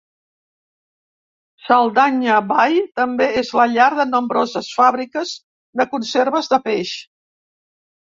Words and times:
Saldanha 1.65 2.39
Bay 2.53 2.81
també 3.01 3.29
és 3.43 3.53
la 3.61 3.69
llar 3.77 3.93
de 4.03 4.09
nombroses 4.17 4.73
fàbriques 4.81 5.37
de 5.83 5.91
conserves 5.97 6.55
de 6.57 6.65
peix. 6.69 7.01